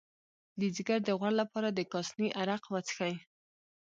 [0.59, 3.13] د ځیګر د غوړ لپاره د کاسني عرق وڅښئ